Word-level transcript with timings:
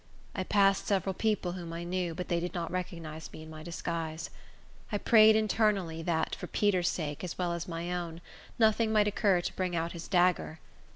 I 0.33 0.43
passed 0.43 0.87
several 0.87 1.13
people 1.13 1.51
whom 1.51 1.71
I 1.73 1.83
knew, 1.83 2.15
but 2.15 2.27
they 2.27 2.39
did 2.39 2.55
not 2.55 2.71
recognize 2.71 3.31
me 3.31 3.43
in 3.43 3.51
my 3.51 3.61
disguise. 3.61 4.31
I 4.91 4.97
prayed 4.97 5.35
internally 5.35 6.01
that, 6.01 6.33
for 6.33 6.47
Peter's 6.47 6.89
sake, 6.89 7.23
as 7.23 7.37
well 7.37 7.53
as 7.53 7.67
my 7.67 7.93
own, 7.93 8.19
nothing 8.57 8.91
might 8.91 9.07
occur 9.07 9.41
to 9.41 9.55
bring 9.55 9.75
out 9.75 9.91
his 9.91 10.07
dagger. 10.07 10.57